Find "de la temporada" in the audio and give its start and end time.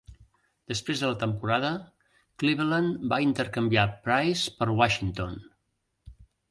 1.03-1.69